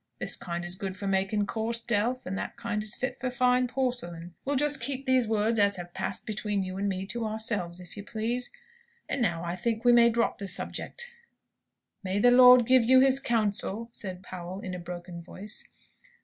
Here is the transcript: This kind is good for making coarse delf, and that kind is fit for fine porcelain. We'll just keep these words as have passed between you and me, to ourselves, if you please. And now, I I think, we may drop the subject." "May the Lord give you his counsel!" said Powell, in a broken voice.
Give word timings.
This 0.17 0.35
kind 0.35 0.65
is 0.65 0.73
good 0.73 0.95
for 0.97 1.05
making 1.05 1.45
coarse 1.45 1.79
delf, 1.79 2.25
and 2.25 2.35
that 2.35 2.55
kind 2.57 2.81
is 2.81 2.95
fit 2.95 3.19
for 3.19 3.29
fine 3.29 3.67
porcelain. 3.67 4.33
We'll 4.43 4.55
just 4.55 4.81
keep 4.81 5.05
these 5.05 5.27
words 5.27 5.59
as 5.59 5.75
have 5.75 5.93
passed 5.93 6.25
between 6.25 6.63
you 6.63 6.77
and 6.77 6.89
me, 6.89 7.05
to 7.05 7.23
ourselves, 7.27 7.79
if 7.79 7.95
you 7.95 8.03
please. 8.03 8.49
And 9.07 9.21
now, 9.21 9.43
I 9.43 9.51
I 9.51 9.55
think, 9.55 9.85
we 9.85 9.91
may 9.91 10.09
drop 10.09 10.39
the 10.39 10.47
subject." 10.47 11.11
"May 12.03 12.17
the 12.17 12.31
Lord 12.31 12.65
give 12.65 12.83
you 12.83 12.99
his 12.99 13.19
counsel!" 13.19 13.89
said 13.91 14.23
Powell, 14.23 14.59
in 14.61 14.73
a 14.73 14.79
broken 14.79 15.21
voice. 15.21 15.67